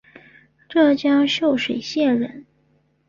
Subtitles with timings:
[0.67, 2.47] 浙江秀水县人。